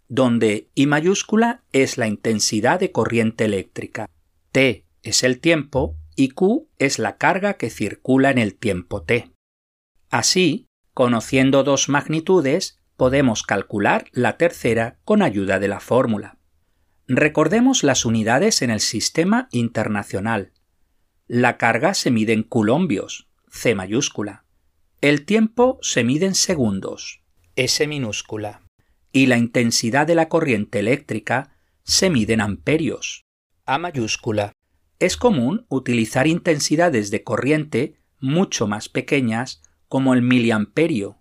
donde 0.08 0.70
I 0.76 0.86
mayúscula 0.86 1.64
es 1.74 1.98
la 1.98 2.08
intensidad 2.08 2.80
de 2.80 2.94
corriente 2.94 3.44
eléctrica, 3.46 4.10
T 4.54 4.86
es 5.02 5.24
el 5.24 5.40
tiempo 5.40 5.98
y 6.16 6.30
Q 6.30 6.70
es 6.78 7.00
la 7.00 7.18
carga 7.18 7.56
que 7.56 7.70
circula 7.70 8.32
en 8.32 8.38
el 8.38 8.56
tiempo 8.56 9.02
T. 9.02 9.32
Así, 10.10 10.68
conociendo 10.94 11.64
dos 11.64 11.90
magnitudes, 11.90 12.80
podemos 12.96 13.42
calcular 13.42 14.06
la 14.12 14.38
tercera 14.38 15.00
con 15.04 15.24
ayuda 15.24 15.60
de 15.60 15.68
la 15.68 15.80
fórmula. 15.80 16.38
Recordemos 17.08 17.84
las 17.84 18.06
unidades 18.06 18.62
en 18.62 18.70
el 18.70 18.80
sistema 18.80 19.50
internacional. 19.52 20.54
La 21.28 21.58
carga 21.58 21.96
se 21.96 22.12
mide 22.12 22.34
en 22.34 22.44
coulombios, 22.44 23.28
C 23.50 23.74
mayúscula. 23.74 24.43
El 25.04 25.26
tiempo 25.26 25.80
se 25.82 26.06
mide 26.06 26.28
en 26.28 26.34
segundos, 26.34 27.26
S 27.58 27.86
minúscula. 27.88 28.62
Y 29.12 29.26
la 29.26 29.38
intensidad 29.38 30.08
de 30.08 30.16
la 30.16 30.30
corriente 30.30 30.80
eléctrica 30.80 31.58
se 31.84 32.10
mide 32.10 32.36
en 32.36 32.40
amperios, 32.40 33.26
A 33.66 33.80
mayúscula. 33.80 34.54
Es 35.00 35.18
común 35.18 35.66
utilizar 35.68 36.26
intensidades 36.26 37.12
de 37.12 37.22
corriente 37.22 37.98
mucho 38.22 38.66
más 38.66 38.88
pequeñas 38.88 39.62
como 39.90 40.14
el 40.14 40.22
miliamperio, 40.22 41.18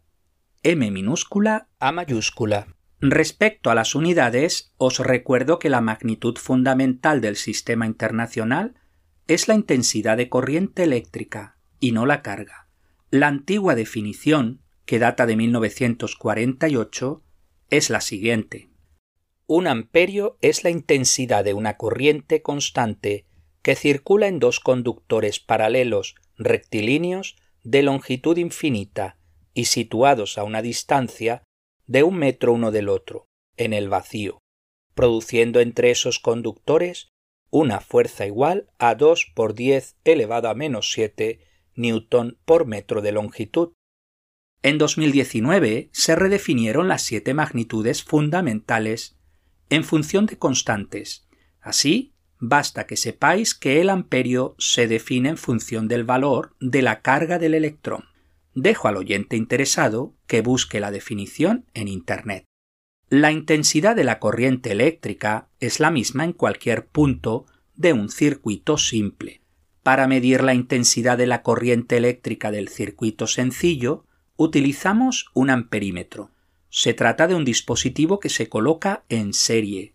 M 0.62 0.88
minúscula 0.92 1.66
A 1.80 1.90
mayúscula. 1.90 2.76
Respecto 3.00 3.68
a 3.68 3.74
las 3.74 3.96
unidades, 3.96 4.74
os 4.76 5.00
recuerdo 5.00 5.58
que 5.58 5.70
la 5.70 5.80
magnitud 5.80 6.38
fundamental 6.38 7.20
del 7.20 7.34
sistema 7.34 7.86
internacional 7.86 8.76
es 9.26 9.48
la 9.48 9.56
intensidad 9.56 10.16
de 10.16 10.28
corriente 10.28 10.84
eléctrica 10.84 11.58
y 11.80 11.90
no 11.90 12.06
la 12.06 12.22
carga. 12.22 12.61
La 13.14 13.28
antigua 13.28 13.74
definición, 13.74 14.62
que 14.86 14.98
data 14.98 15.26
de 15.26 15.36
1948, 15.36 17.22
es 17.68 17.90
la 17.90 18.00
siguiente. 18.00 18.70
Un 19.46 19.66
amperio 19.66 20.38
es 20.40 20.64
la 20.64 20.70
intensidad 20.70 21.44
de 21.44 21.52
una 21.52 21.76
corriente 21.76 22.40
constante 22.40 23.26
que 23.60 23.76
circula 23.76 24.28
en 24.28 24.38
dos 24.38 24.60
conductores 24.60 25.40
paralelos 25.40 26.14
rectilíneos 26.38 27.36
de 27.62 27.82
longitud 27.82 28.38
infinita 28.38 29.18
y 29.52 29.66
situados 29.66 30.38
a 30.38 30.44
una 30.44 30.62
distancia 30.62 31.42
de 31.86 32.04
un 32.04 32.16
metro 32.16 32.54
uno 32.54 32.70
del 32.70 32.88
otro, 32.88 33.26
en 33.58 33.74
el 33.74 33.90
vacío, 33.90 34.38
produciendo 34.94 35.60
entre 35.60 35.90
esos 35.90 36.18
conductores 36.18 37.10
una 37.50 37.80
fuerza 37.80 38.24
igual 38.24 38.70
a 38.78 38.94
2 38.94 39.32
por 39.34 39.52
10 39.52 39.96
elevado 40.04 40.48
a 40.48 40.54
menos 40.54 40.92
7 40.92 41.51
newton 41.74 42.38
por 42.44 42.66
metro 42.66 43.02
de 43.02 43.12
longitud. 43.12 43.72
En 44.62 44.78
2019 44.78 45.90
se 45.92 46.14
redefinieron 46.14 46.88
las 46.88 47.02
siete 47.02 47.34
magnitudes 47.34 48.04
fundamentales 48.04 49.16
en 49.70 49.84
función 49.84 50.26
de 50.26 50.38
constantes. 50.38 51.26
Así, 51.60 52.14
basta 52.38 52.86
que 52.86 52.96
sepáis 52.96 53.54
que 53.54 53.80
el 53.80 53.90
amperio 53.90 54.54
se 54.58 54.86
define 54.86 55.30
en 55.30 55.36
función 55.36 55.88
del 55.88 56.04
valor 56.04 56.54
de 56.60 56.82
la 56.82 57.02
carga 57.02 57.38
del 57.38 57.54
electrón. 57.54 58.04
Dejo 58.54 58.88
al 58.88 58.96
oyente 58.96 59.36
interesado 59.36 60.14
que 60.26 60.42
busque 60.42 60.78
la 60.78 60.90
definición 60.90 61.66
en 61.74 61.88
Internet. 61.88 62.44
La 63.08 63.30
intensidad 63.30 63.94
de 63.94 64.04
la 64.04 64.18
corriente 64.18 64.72
eléctrica 64.72 65.48
es 65.60 65.80
la 65.80 65.90
misma 65.90 66.24
en 66.24 66.32
cualquier 66.32 66.86
punto 66.86 67.44
de 67.74 67.92
un 67.92 68.08
circuito 68.08 68.78
simple. 68.78 69.41
Para 69.82 70.06
medir 70.06 70.42
la 70.42 70.54
intensidad 70.54 71.18
de 71.18 71.26
la 71.26 71.42
corriente 71.42 71.96
eléctrica 71.96 72.50
del 72.50 72.68
circuito 72.68 73.26
sencillo, 73.26 74.04
utilizamos 74.36 75.26
un 75.34 75.50
amperímetro. 75.50 76.30
Se 76.68 76.94
trata 76.94 77.26
de 77.26 77.34
un 77.34 77.44
dispositivo 77.44 78.20
que 78.20 78.28
se 78.28 78.48
coloca 78.48 79.04
en 79.08 79.32
serie, 79.32 79.92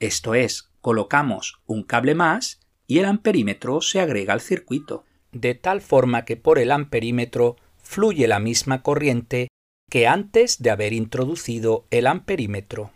esto 0.00 0.34
es, 0.34 0.70
colocamos 0.80 1.60
un 1.66 1.82
cable 1.82 2.14
más 2.14 2.60
y 2.86 2.98
el 2.98 3.04
amperímetro 3.04 3.82
se 3.82 4.00
agrega 4.00 4.32
al 4.32 4.40
circuito, 4.40 5.04
de 5.30 5.54
tal 5.54 5.82
forma 5.82 6.24
que 6.24 6.36
por 6.36 6.58
el 6.58 6.72
amperímetro 6.72 7.56
fluye 7.82 8.26
la 8.26 8.40
misma 8.40 8.82
corriente 8.82 9.48
que 9.90 10.08
antes 10.08 10.62
de 10.62 10.70
haber 10.70 10.94
introducido 10.94 11.86
el 11.90 12.06
amperímetro. 12.06 12.92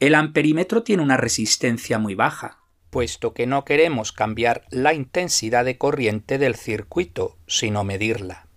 El 0.00 0.16
amperímetro 0.16 0.82
tiene 0.82 1.02
una 1.02 1.16
resistencia 1.16 1.98
muy 1.98 2.16
baja, 2.16 2.57
puesto 2.90 3.34
que 3.34 3.46
no 3.46 3.64
queremos 3.64 4.12
cambiar 4.12 4.64
la 4.70 4.94
intensidad 4.94 5.64
de 5.64 5.78
corriente 5.78 6.38
del 6.38 6.54
circuito, 6.54 7.38
sino 7.46 7.84
medirla. 7.84 8.48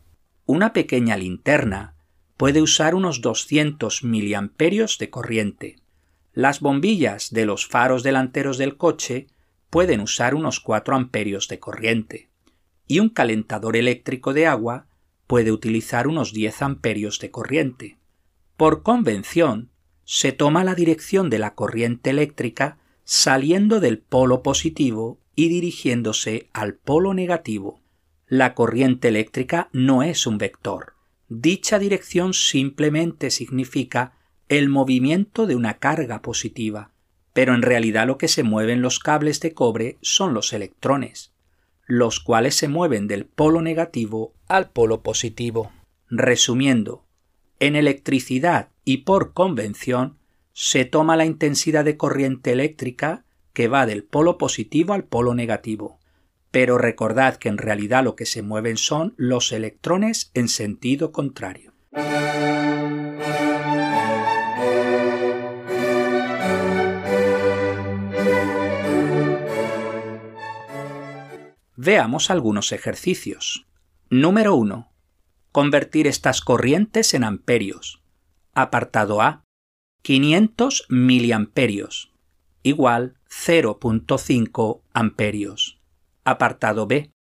Una 0.45 0.73
pequeña 0.73 1.17
linterna 1.17 1.95
puede 2.38 2.61
usar 2.61 2.95
unos 2.95 3.21
200 3.21 4.03
miliamperios 4.03 4.97
de 4.97 5.09
corriente. 5.09 5.75
Las 6.33 6.59
bombillas 6.59 7.31
de 7.31 7.45
los 7.45 7.67
faros 7.67 8.03
delanteros 8.03 8.57
del 8.57 8.77
coche 8.77 9.27
pueden 9.69 10.01
usar 10.01 10.33
unos 10.35 10.59
4 10.59 10.95
amperios 10.95 11.47
de 11.47 11.59
corriente. 11.59 12.29
Y 12.88 13.00
un 13.00 13.09
calentador 13.09 13.77
eléctrico 13.77 14.33
de 14.33 14.47
agua 14.47 14.88
puede 15.27 15.51
utilizar 15.51 16.07
unos 16.07 16.33
10 16.33 16.61
amperios 16.61 17.19
de 17.19 17.31
corriente. 17.31 17.97
Por 18.57 18.83
convención, 18.83 19.69
se 20.03 20.33
toma 20.33 20.63
la 20.63 20.75
dirección 20.75 21.29
de 21.29 21.39
la 21.39 21.55
corriente 21.55 22.09
eléctrica 22.09 22.77
saliendo 23.03 23.79
del 23.79 24.00
polo 24.00 24.43
positivo 24.43 25.20
y 25.36 25.50
dirigiéndose 25.50 26.50
al 26.53 26.75
polo 26.75 27.13
negativo. 27.13 27.81
La 28.27 28.53
corriente 28.53 29.10
eléctrica 29.10 29.70
no 29.74 30.03
es 30.03 30.25
un 30.27 30.38
vector. 30.38 30.93
Dicha 31.27 31.79
dirección 31.79 32.34
simplemente 32.34 33.29
significa 33.29 34.13
el 34.50 34.70
movimiento 34.70 35.48
de 35.48 35.55
una 35.55 35.79
carga 35.79 36.22
positiva, 36.22 36.91
pero 37.34 37.55
en 37.55 37.62
realidad 37.62 38.08
lo 38.08 38.17
que 38.17 38.27
se 38.27 38.43
mueven 38.43 38.81
los 38.81 39.00
cables 39.00 39.39
de 39.39 39.53
cobre 39.53 39.98
son 40.01 40.34
los 40.34 40.53
electrones, 40.53 41.31
los 41.86 42.20
cuales 42.20 42.55
se 42.55 42.67
mueven 42.67 43.08
del 43.08 43.25
polo 43.25 43.62
negativo 43.62 44.34
al 44.48 44.70
polo 44.70 45.01
positivo. 45.01 45.72
Resumiendo, 46.10 47.05
en 47.60 47.75
electricidad 47.75 48.70
y 48.84 48.98
por 48.98 49.34
convención 49.34 50.17
se 50.53 50.86
toma 50.86 51.17
la 51.17 51.25
intensidad 51.25 51.86
de 51.86 51.98
corriente 51.98 52.51
eléctrica 52.51 53.25
que 53.53 53.67
va 53.67 53.86
del 53.86 54.03
polo 54.03 54.38
positivo 54.38 54.93
al 54.93 55.03
polo 55.03 55.34
negativo. 55.34 56.00
Pero 56.51 56.77
recordad 56.77 57.38
que 57.38 57.50
en 57.50 57.58
realidad 57.58 58.03
lo 58.03 58.15
que 58.15 58.25
se 58.25 58.41
mueven 58.41 58.77
son 58.77 59.13
los 59.17 59.51
electrones 59.51 60.31
en 60.34 60.50
sentido 60.50 61.12
contrario. 61.12 61.74
Veamos 71.84 72.29
algunos 72.29 72.74
ejercicios. 72.74 73.65
Número 74.10 74.55
1. 74.55 74.91
Convertir 75.51 76.05
estas 76.05 76.41
corrientes 76.41 77.13
en 77.13 77.24
amperios. 77.24 78.03
Apartado 78.53 79.22
A. 79.22 79.44
500 80.03 80.87
miliamperios 80.90 82.11
igual 82.64 83.16
0.5 83.29 84.81
amperios. 84.94 85.79
Apartado 86.24 86.87
B. 86.87 87.11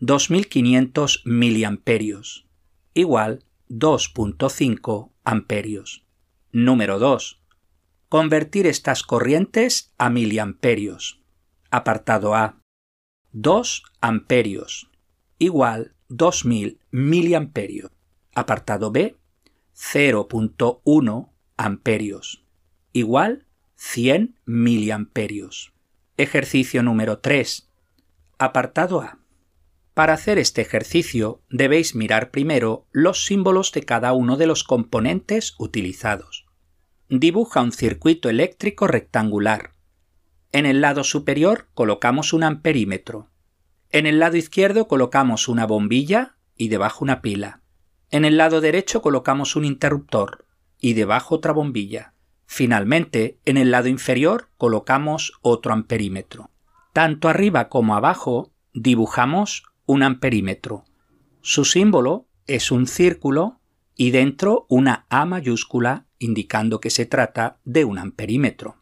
2500 0.00 1.22
miliamperios 1.26 2.46
igual 2.94 3.44
2.5 3.68 5.10
amperios. 5.24 6.06
Número 6.50 6.98
2. 6.98 7.42
Convertir 8.08 8.66
estas 8.66 9.02
corrientes 9.02 9.92
a 9.98 10.08
miliamperios. 10.08 11.20
Apartado 11.70 12.34
A. 12.34 12.58
2 13.32 13.82
amperios 14.00 14.88
igual 15.38 15.94
2000 16.08 16.78
miliamperios. 16.90 17.90
Apartado 18.34 18.90
B. 18.90 19.18
0.1 19.74 21.33
amperios 21.56 22.44
igual 22.94 23.44
100 23.74 24.36
miliamperios. 24.46 25.72
Ejercicio 26.16 26.82
número 26.84 27.18
3. 27.18 27.68
Apartado 28.38 29.00
A. 29.00 29.18
Para 29.94 30.14
hacer 30.14 30.38
este 30.38 30.62
ejercicio 30.62 31.42
debéis 31.50 31.96
mirar 31.96 32.30
primero 32.30 32.86
los 32.92 33.24
símbolos 33.26 33.72
de 33.72 33.82
cada 33.82 34.12
uno 34.12 34.36
de 34.36 34.46
los 34.46 34.62
componentes 34.62 35.54
utilizados. 35.58 36.46
Dibuja 37.08 37.62
un 37.62 37.72
circuito 37.72 38.28
eléctrico 38.30 38.86
rectangular. 38.86 39.72
En 40.52 40.66
el 40.66 40.80
lado 40.80 41.02
superior 41.02 41.66
colocamos 41.74 42.32
un 42.32 42.44
amperímetro. 42.44 43.28
En 43.90 44.06
el 44.06 44.20
lado 44.20 44.36
izquierdo 44.36 44.86
colocamos 44.86 45.48
una 45.48 45.66
bombilla 45.66 46.36
y 46.56 46.68
debajo 46.68 47.04
una 47.04 47.22
pila. 47.22 47.60
En 48.10 48.24
el 48.24 48.36
lado 48.36 48.60
derecho 48.60 49.02
colocamos 49.02 49.56
un 49.56 49.64
interruptor 49.64 50.43
y 50.84 50.92
debajo 50.92 51.36
otra 51.36 51.54
bombilla. 51.54 52.12
Finalmente, 52.44 53.38
en 53.46 53.56
el 53.56 53.70
lado 53.70 53.88
inferior 53.88 54.50
colocamos 54.58 55.32
otro 55.40 55.72
amperímetro. 55.72 56.50
Tanto 56.92 57.30
arriba 57.30 57.70
como 57.70 57.96
abajo 57.96 58.52
dibujamos 58.74 59.62
un 59.86 60.02
amperímetro. 60.02 60.84
Su 61.40 61.64
símbolo 61.64 62.28
es 62.46 62.70
un 62.70 62.86
círculo 62.86 63.62
y 63.96 64.10
dentro 64.10 64.66
una 64.68 65.06
A 65.08 65.24
mayúscula 65.24 66.04
indicando 66.18 66.80
que 66.80 66.90
se 66.90 67.06
trata 67.06 67.60
de 67.64 67.86
un 67.86 67.96
amperímetro. 67.96 68.76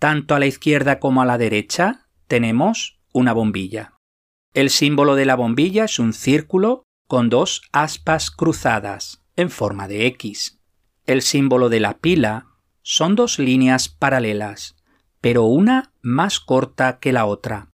Tanto 0.00 0.34
a 0.34 0.40
la 0.40 0.46
izquierda 0.46 0.98
como 0.98 1.22
a 1.22 1.24
la 1.24 1.38
derecha 1.38 2.08
tenemos 2.26 2.98
una 3.12 3.32
bombilla. 3.32 3.92
El 4.54 4.70
símbolo 4.70 5.14
de 5.14 5.24
la 5.24 5.36
bombilla 5.36 5.84
es 5.84 6.00
un 6.00 6.14
círculo 6.14 6.82
con 7.06 7.28
dos 7.28 7.62
aspas 7.70 8.32
cruzadas 8.32 9.22
en 9.36 9.50
forma 9.50 9.86
de 9.86 10.06
X. 10.06 10.57
El 11.08 11.22
símbolo 11.22 11.70
de 11.70 11.80
la 11.80 11.96
pila 11.96 12.48
son 12.82 13.16
dos 13.16 13.38
líneas 13.38 13.88
paralelas, 13.88 14.76
pero 15.22 15.44
una 15.44 15.94
más 16.02 16.38
corta 16.38 16.98
que 16.98 17.14
la 17.14 17.24
otra. 17.24 17.70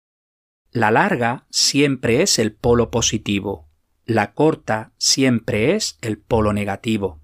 La 0.70 0.92
larga 0.92 1.48
siempre 1.50 2.22
es 2.22 2.38
el 2.38 2.54
polo 2.54 2.92
positivo, 2.92 3.68
la 4.06 4.36
corta 4.36 4.92
siempre 5.00 5.74
es 5.74 5.98
el 6.02 6.20
polo 6.20 6.54
negativo. 6.54 7.22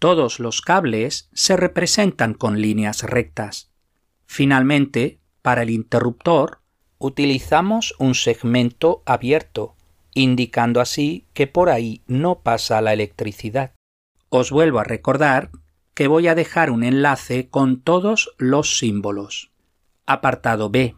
Todos 0.00 0.40
los 0.40 0.62
cables 0.62 1.30
se 1.32 1.56
representan 1.56 2.34
con 2.34 2.60
líneas 2.60 3.04
rectas. 3.04 3.70
Finalmente, 4.26 5.20
para 5.42 5.62
el 5.62 5.70
interruptor, 5.70 6.58
utilizamos 6.98 7.94
un 8.00 8.16
segmento 8.16 9.04
abierto, 9.06 9.76
indicando 10.12 10.80
así 10.80 11.28
que 11.34 11.46
por 11.46 11.70
ahí 11.70 12.02
no 12.08 12.40
pasa 12.40 12.80
la 12.80 12.92
electricidad. 12.94 13.74
Os 14.30 14.52
vuelvo 14.52 14.78
a 14.78 14.84
recordar 14.84 15.50
que 15.92 16.06
voy 16.06 16.28
a 16.28 16.36
dejar 16.36 16.70
un 16.70 16.84
enlace 16.84 17.48
con 17.48 17.80
todos 17.80 18.32
los 18.38 18.78
símbolos. 18.78 19.50
Apartado 20.06 20.70
B. 20.70 20.94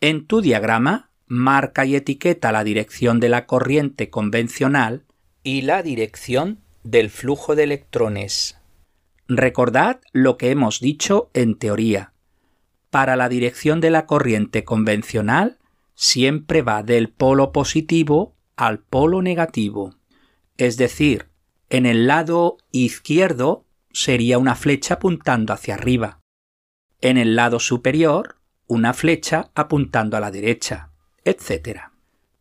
En 0.00 0.26
tu 0.26 0.40
diagrama, 0.40 1.10
marca 1.26 1.84
y 1.84 1.94
etiqueta 1.94 2.50
la 2.50 2.64
dirección 2.64 3.20
de 3.20 3.28
la 3.28 3.44
corriente 3.44 4.08
convencional 4.08 5.04
y 5.42 5.60
la 5.62 5.82
dirección 5.82 6.60
del 6.84 7.10
flujo 7.10 7.54
de 7.54 7.64
electrones. 7.64 8.58
Recordad 9.28 10.00
lo 10.12 10.38
que 10.38 10.50
hemos 10.50 10.80
dicho 10.80 11.30
en 11.34 11.58
teoría. 11.58 12.14
Para 12.88 13.14
la 13.14 13.28
dirección 13.28 13.82
de 13.82 13.90
la 13.90 14.06
corriente 14.06 14.64
convencional 14.64 15.58
siempre 15.94 16.62
va 16.62 16.82
del 16.82 17.10
polo 17.10 17.52
positivo 17.52 18.34
al 18.56 18.78
polo 18.78 19.20
negativo. 19.20 19.96
Es 20.56 20.78
decir, 20.78 21.27
en 21.70 21.86
el 21.86 22.06
lado 22.06 22.58
izquierdo 22.70 23.66
sería 23.92 24.38
una 24.38 24.54
flecha 24.54 24.94
apuntando 24.94 25.52
hacia 25.52 25.74
arriba. 25.74 26.20
En 27.00 27.18
el 27.18 27.36
lado 27.36 27.60
superior, 27.60 28.36
una 28.66 28.94
flecha 28.94 29.50
apuntando 29.54 30.16
a 30.16 30.20
la 30.20 30.30
derecha, 30.30 30.90
etc. 31.24 31.80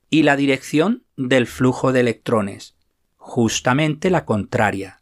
Y 0.09 0.23
la 0.23 0.35
dirección 0.35 1.03
del 1.15 1.47
flujo 1.47 1.91
de 1.91 2.01
electrones, 2.01 2.75
justamente 3.17 4.09
la 4.09 4.25
contraria, 4.25 5.01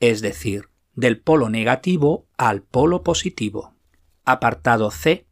es 0.00 0.22
decir, 0.22 0.70
del 0.94 1.20
polo 1.20 1.50
negativo 1.50 2.26
al 2.38 2.62
polo 2.62 3.02
positivo. 3.02 3.74
Apartado 4.24 4.90
C. 4.90 5.26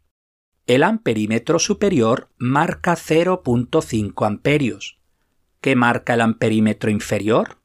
El 0.66 0.83
amperímetro 0.83 1.59
superior 1.59 2.30
marca 2.37 2.94
0.5 2.94 4.26
amperios. 4.26 4.98
¿Qué 5.61 5.76
marca 5.76 6.14
el 6.14 6.20
amperímetro 6.20 6.90
inferior? 6.90 7.59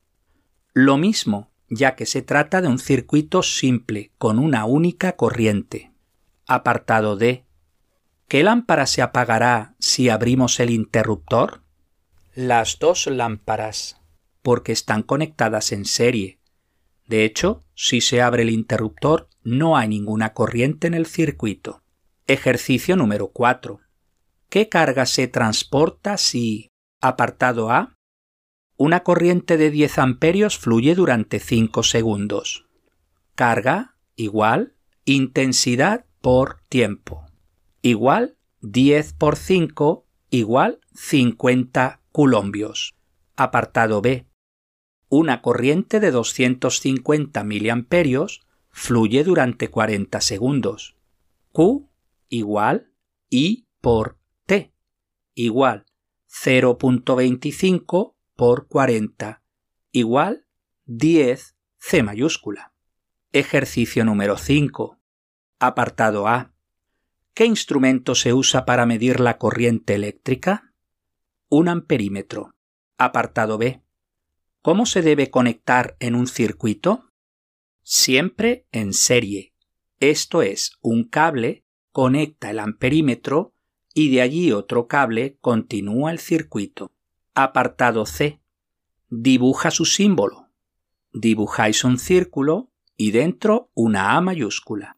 Lo 0.74 0.98
mismo, 0.98 1.52
ya 1.70 1.96
que 1.96 2.06
se 2.06 2.22
trata 2.22 2.62
de 2.62 2.68
un 2.68 2.80
circuito 2.80 3.44
simple 3.44 4.12
con 4.18 4.40
una 4.40 4.66
única 4.66 5.16
corriente. 5.16 5.92
Apartado 6.48 7.16
D. 7.16 7.46
¿Qué 8.28 8.44
lámpara 8.44 8.86
se 8.86 9.02
apagará 9.02 9.76
si 9.80 10.10
abrimos 10.10 10.60
el 10.60 10.70
interruptor? 10.70 11.64
Las 12.36 12.78
dos 12.80 13.08
lámparas, 13.08 14.00
porque 14.42 14.72
están 14.72 15.04
conectadas 15.04 15.72
en 15.72 15.86
serie. 15.86 16.40
De 17.08 17.26
hecho, 17.26 17.64
si 17.74 18.02
se 18.02 18.22
abre 18.22 18.44
el 18.44 18.52
interruptor, 18.52 19.30
no 19.44 19.78
hay 19.78 19.88
ninguna 19.88 20.34
corriente 20.34 20.86
en 20.86 20.94
el 20.94 21.08
circuito. 21.08 21.82
Ejercicio 22.28 22.96
número 22.96 23.30
4. 23.30 23.80
¿Qué 24.50 24.70
carga 24.70 25.08
se 25.08 25.28
transporta 25.28 26.18
si, 26.18 26.70
apartado 27.02 27.72
A, 27.72 27.96
una 28.80 29.04
corriente 29.04 29.58
de 29.58 29.70
10 29.70 30.00
amperios 30.00 30.58
fluye 30.58 30.96
durante 30.96 31.39
5 31.39 31.84
segundos? 31.84 32.65
Carga 33.36 33.96
igual 34.15 34.74
intensidad 35.06 36.06
por 36.22 36.62
tiempo 36.70 37.30
igual 37.82 38.38
10 38.62 39.13
por 39.13 39.36
5 39.36 40.06
igual 40.30 40.80
50 40.94 42.02
culombios. 42.12 42.96
Apartado 43.36 44.02
B. 44.02 44.28
Una 45.08 45.42
corriente 45.42 46.00
de 46.00 46.12
250 46.12 47.44
miliamperios 47.44 48.46
fluye 48.70 49.24
durante 49.24 49.70
40 49.70 50.22
segundos. 50.22 50.96
Q 51.52 51.89
igual 52.30 52.92
I 53.30 53.65
por 53.82 54.18
T 54.46 54.72
igual 55.34 55.86
0.25 56.30 58.15
por 58.39 58.69
40 58.69 59.43
igual 59.91 60.45
10 60.86 61.58
C 61.78 62.04
mayúscula. 62.04 62.71
Ejercicio 63.34 64.06
número 64.06 64.38
5. 64.38 64.97
Apartado 65.60 66.25
A. 66.25 66.54
¿Qué 67.34 67.43
instrumento 67.43 68.15
se 68.15 68.34
usa 68.34 68.63
para 68.63 68.86
medir 68.86 69.19
la 69.19 69.38
corriente 69.38 69.95
eléctrica? 69.95 70.73
Un 71.49 71.67
amperímetro. 71.67 72.56
Apartado 72.97 73.58
B. 73.58 73.84
¿Cómo 74.62 74.86
se 74.86 75.02
debe 75.02 75.30
conectar 75.30 75.97
en 75.99 76.15
un 76.15 76.25
circuito? 76.25 77.12
Siempre 77.84 78.67
en 78.71 78.93
serie. 78.93 79.54
Esto 79.99 80.43
es, 80.43 80.78
un 80.80 81.04
cable 81.04 81.65
conecta 81.91 82.52
el 82.52 82.60
amperímetro 82.60 83.54
y 83.93 84.10
de 84.15 84.21
allí 84.21 84.54
otro 84.54 84.88
cable 84.88 85.38
continúa 85.41 86.12
el 86.12 86.19
circuito. 86.19 86.93
Apartado 87.41 88.06
C. 88.06 88.41
Dibuja 89.10 89.71
su 89.71 89.86
símbolo. 89.86 90.49
Dibujáis 91.13 91.86
un 91.86 91.97
círculo 91.97 92.73
y 92.97 93.12
dentro 93.12 93.71
una 93.75 94.17
A 94.17 94.21
mayúscula. 94.21 94.97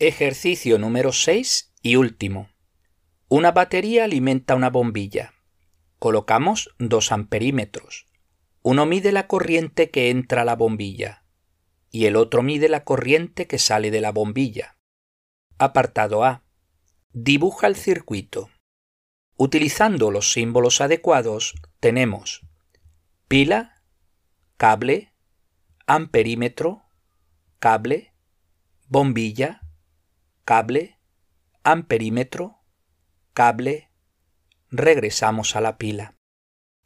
Ejercicio 0.00 0.76
número 0.78 1.12
6 1.12 1.72
y 1.80 1.94
último. 1.94 2.50
Una 3.28 3.52
batería 3.52 4.02
alimenta 4.02 4.56
una 4.56 4.70
bombilla. 4.70 5.34
Colocamos 6.00 6.74
dos 6.80 7.12
amperímetros. 7.12 8.06
Uno 8.62 8.84
mide 8.84 9.12
la 9.12 9.28
corriente 9.28 9.90
que 9.90 10.10
entra 10.10 10.42
a 10.42 10.44
la 10.44 10.56
bombilla 10.56 11.22
y 11.92 12.06
el 12.06 12.16
otro 12.16 12.42
mide 12.42 12.68
la 12.68 12.82
corriente 12.82 13.46
que 13.46 13.60
sale 13.60 13.92
de 13.92 14.00
la 14.00 14.10
bombilla. 14.10 14.78
Apartado 15.58 16.24
A. 16.24 16.42
Dibuja 17.12 17.68
el 17.68 17.76
circuito. 17.76 18.50
Utilizando 19.36 20.10
los 20.10 20.32
símbolos 20.32 20.80
adecuados 20.80 21.54
tenemos 21.80 22.42
pila, 23.28 23.82
cable, 24.56 25.14
amperímetro, 25.86 26.82
cable, 27.58 28.12
bombilla, 28.88 29.62
cable, 30.44 30.98
amperímetro, 31.64 32.60
cable, 33.32 33.90
regresamos 34.70 35.56
a 35.56 35.60
la 35.60 35.78
pila. 35.78 36.14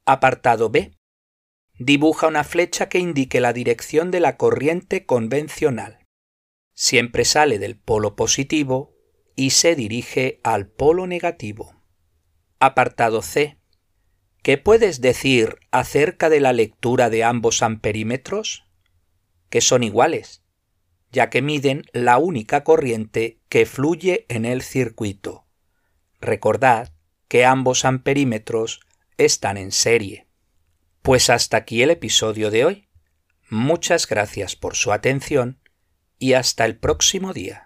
Apartado 0.05 0.71
B. 0.71 0.97
Dibuja 1.79 2.29
una 2.29 2.45
flecha 2.45 2.89
que 2.89 2.99
indique 2.99 3.41
la 3.41 3.53
dirección 3.53 4.11
de 4.11 4.21
la 4.21 4.37
corriente 4.37 5.05
convencional. 5.05 6.07
Siempre 6.75 7.25
sale 7.25 7.59
del 7.59 7.77
polo 7.77 8.17
positivo 8.17 8.95
y 9.35 9.51
se 9.51 9.75
dirige 9.75 10.41
al 10.45 10.69
polo 10.69 11.07
negativo. 11.07 11.76
Apartado 12.59 13.21
C. 13.21 13.59
¿Qué 14.43 14.57
puedes 14.57 15.03
decir 15.03 15.57
acerca 15.73 16.31
de 16.31 16.41
la 16.41 16.55
lectura 16.55 17.11
de 17.11 17.23
ambos 17.23 17.63
amperímetros? 17.63 18.65
Que 19.51 19.61
son 19.61 19.83
iguales, 19.83 20.43
ya 21.13 21.29
que 21.29 21.43
miden 21.43 21.85
la 21.93 22.17
única 22.17 22.65
corriente 22.65 23.43
que 23.51 23.67
fluye 23.67 24.25
en 24.31 24.47
el 24.47 24.63
circuito. 24.63 25.47
Recordad 26.19 26.95
que 27.29 27.45
ambos 27.45 27.85
amperímetros 27.85 28.81
están 29.19 29.59
en 29.59 29.71
serie. 29.71 30.27
Pues 31.03 31.29
hasta 31.29 31.59
aquí 31.59 31.83
el 31.83 31.91
episodio 31.91 32.51
de 32.51 32.65
hoy. 32.65 32.89
Muchas 33.51 34.09
gracias 34.09 34.57
por 34.57 34.77
su 34.77 34.93
atención 34.93 35.61
y 36.19 36.33
hasta 36.33 36.65
el 36.65 36.79
próximo 36.79 37.35
día. 37.35 37.66